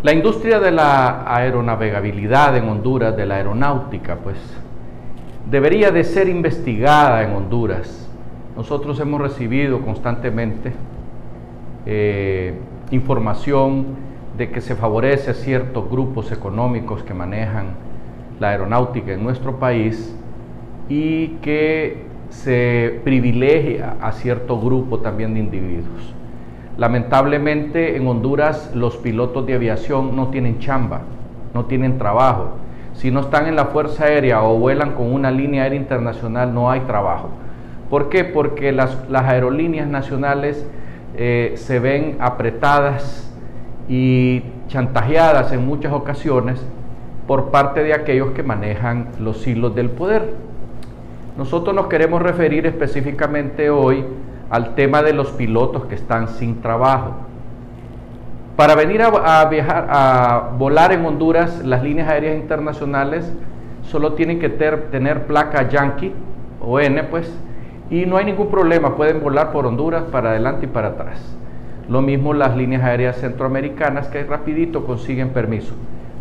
[0.00, 4.36] La industria de la aeronavegabilidad en Honduras, de la aeronáutica, pues
[5.50, 8.08] debería de ser investigada en Honduras.
[8.56, 10.72] Nosotros hemos recibido constantemente
[11.84, 12.54] eh,
[12.92, 13.86] información
[14.36, 17.70] de que se favorece a ciertos grupos económicos que manejan
[18.38, 20.14] la aeronáutica en nuestro país
[20.88, 26.14] y que se privilegia a cierto grupo también de individuos.
[26.78, 31.00] Lamentablemente en Honduras los pilotos de aviación no tienen chamba,
[31.52, 32.52] no tienen trabajo.
[32.94, 36.70] Si no están en la Fuerza Aérea o vuelan con una línea aérea internacional, no
[36.70, 37.30] hay trabajo.
[37.90, 38.22] ¿Por qué?
[38.22, 40.64] Porque las, aerolíneas nacionales
[41.16, 43.28] eh, se ven apretadas
[43.88, 46.64] y chantajeadas en muchas ocasiones
[47.26, 50.32] por parte de aquellos que manejan los hilos del poder.
[51.36, 54.04] Nosotros nos queremos referir específicamente hoy
[54.50, 57.14] al tema de los pilotos que están sin trabajo.
[58.56, 63.32] Para venir a, viajar, a volar en Honduras, las líneas aéreas internacionales
[63.82, 66.12] solo tienen que tener placa Yankee
[66.60, 67.32] o N, pues,
[67.90, 71.20] y no hay ningún problema, pueden volar por Honduras para adelante y para atrás.
[71.88, 75.74] Lo mismo las líneas aéreas centroamericanas que rapidito consiguen permiso.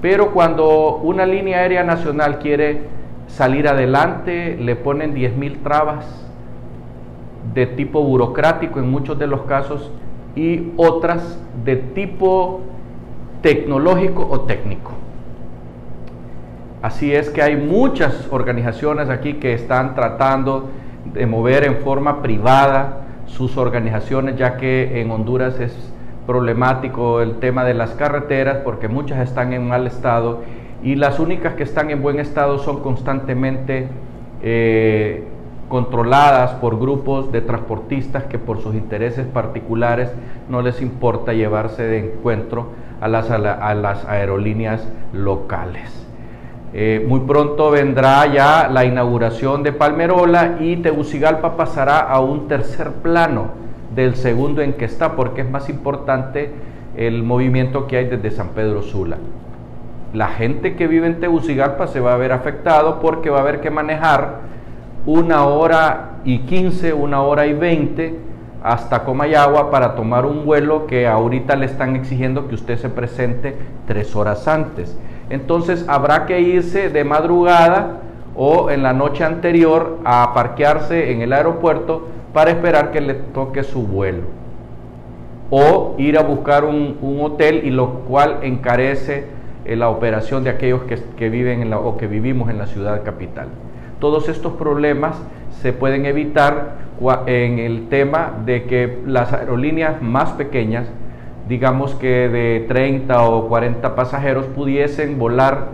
[0.00, 2.80] Pero cuando una línea aérea nacional quiere
[3.28, 6.21] salir adelante, le ponen 10.000 trabas
[7.54, 9.90] de tipo burocrático en muchos de los casos
[10.34, 12.60] y otras de tipo
[13.42, 14.92] tecnológico o técnico.
[16.80, 20.68] Así es que hay muchas organizaciones aquí que están tratando
[21.12, 25.92] de mover en forma privada sus organizaciones, ya que en Honduras es
[26.26, 30.40] problemático el tema de las carreteras porque muchas están en mal estado
[30.82, 33.88] y las únicas que están en buen estado son constantemente
[34.42, 35.24] eh,
[35.68, 40.10] controladas por grupos de transportistas que por sus intereses particulares
[40.48, 42.68] no les importa llevarse de encuentro
[43.00, 46.02] a las, a las aerolíneas locales.
[46.74, 52.92] Eh, muy pronto vendrá ya la inauguración de Palmerola y Tegucigalpa pasará a un tercer
[52.92, 53.48] plano
[53.94, 56.50] del segundo en que está porque es más importante
[56.96, 59.18] el movimiento que hay desde San Pedro Sula.
[60.14, 63.60] La gente que vive en Tegucigalpa se va a ver afectado porque va a haber
[63.60, 64.40] que manejar
[65.06, 68.18] una hora y quince, una hora y veinte
[68.62, 73.56] hasta Comayagua para tomar un vuelo que ahorita le están exigiendo que usted se presente
[73.86, 74.96] tres horas antes.
[75.30, 77.98] Entonces habrá que irse de madrugada
[78.36, 83.62] o en la noche anterior a parquearse en el aeropuerto para esperar que le toque
[83.64, 84.22] su vuelo.
[85.50, 89.26] O ir a buscar un, hotel y lo cual encarece
[89.64, 93.02] eh, la operación de aquellos que, viven en la, o que vivimos en la ciudad
[93.02, 93.48] capital.
[94.02, 95.14] Todos estos problemas
[95.60, 96.78] se pueden evitar
[97.26, 100.88] en el tema de que las aerolíneas más pequeñas,
[101.48, 105.68] digamos que de 30 o 40 pasajeros, pudiesen volar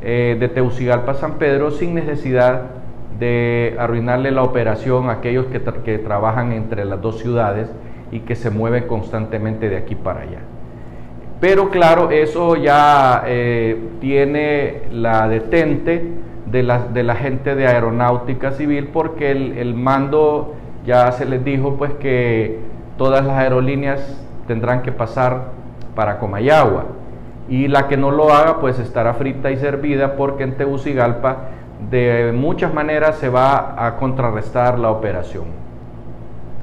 [0.00, 2.70] eh, de Teucigalpa a San Pedro sin necesidad
[3.18, 7.68] de arruinarle la operación a aquellos que, trabajan entre las dos ciudades
[8.10, 10.38] y que se mueven constantemente de aquí para allá.
[11.38, 16.32] Pero claro, eso ya eh, tiene la detente
[16.62, 20.54] de la, gente de aeronáutica civil porque el, mando
[20.86, 22.60] ya se les dijo pues que
[22.96, 25.48] todas las aerolíneas tendrán que pasar
[25.96, 26.84] para Comayagua
[27.48, 31.48] y la que no lo haga pues estará frita y servida porque en Tegucigalpa
[31.90, 35.46] de muchas maneras se va a contrarrestar la operación.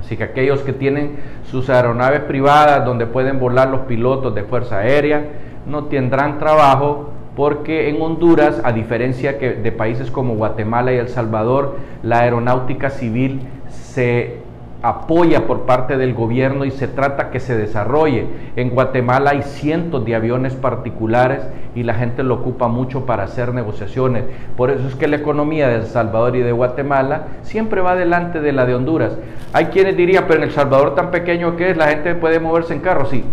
[0.00, 4.78] Así que aquellos que tienen sus aeronaves privadas donde pueden volar los pilotos de Fuerza
[4.78, 5.24] Aérea
[5.64, 11.76] no tendrán trabajo porque en Honduras, a diferencia de países como Guatemala y El Salvador,
[12.02, 14.38] la aeronáutica civil se
[14.80, 18.26] apoya por parte del gobierno y se trata que se desarrolle.
[18.56, 23.52] En Guatemala hay cientos de aviones particulares y la gente lo ocupa mucho para hacer
[23.52, 24.24] negociaciones.
[24.56, 28.40] Por eso es que la economía de El Salvador y de Guatemala siempre va delante
[28.40, 29.18] de la de Honduras.
[29.52, 32.72] Hay quienes dirían, pero en El Salvador tan pequeño que es, la gente puede moverse
[32.72, 33.04] en carro.
[33.04, 33.24] Sí,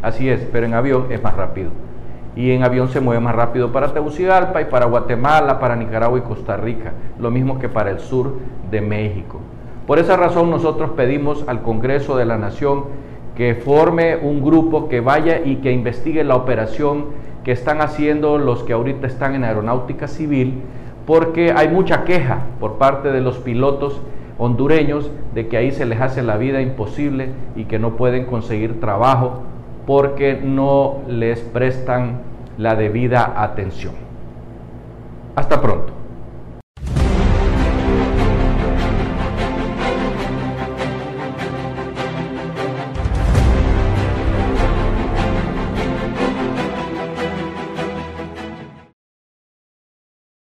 [0.00, 1.87] así es, pero en avión es más rápido
[2.36, 6.22] y en avión se mueve más rápido para Tegucigalpa y para Guatemala, para Nicaragua y
[6.22, 8.34] Costa Rica, lo mismo que para el sur
[8.70, 9.40] de México.
[9.86, 12.84] Por esa razón nosotros pedimos al Congreso de la Nación
[13.34, 17.06] que forme un grupo que vaya y que investigue la operación
[17.44, 20.62] que están haciendo los que ahorita están en aeronáutica civil,
[21.06, 24.02] porque hay mucha queja por parte de los pilotos
[24.38, 28.80] hondureños de que ahí se les hace la vida imposible y que no pueden conseguir
[28.80, 29.42] trabajo
[29.88, 32.20] porque no les prestan
[32.58, 33.94] la debida atención.
[35.34, 35.97] Hasta pronto.